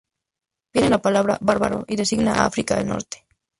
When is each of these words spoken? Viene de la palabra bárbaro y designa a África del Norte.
Viene 0.73 0.87
de 0.87 0.89
la 0.89 0.97
palabra 1.03 1.37
bárbaro 1.41 1.85
y 1.87 1.95
designa 1.95 2.33
a 2.41 2.45
África 2.47 2.75
del 2.75 2.87
Norte. 2.87 3.23